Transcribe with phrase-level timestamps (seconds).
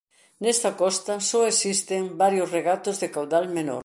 [0.43, 3.79] Nesta costa só existen varios regatos de caudal menor.